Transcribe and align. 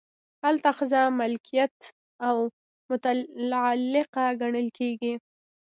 هلته 0.45 0.69
ښځه 0.77 1.01
ملکیت 1.19 1.75
او 2.27 2.37
متعلقه 2.89 4.25
ګڼل 4.41 4.67
کیږي. 4.77 5.13